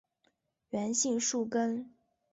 [0.69, 1.93] 原姓粟根。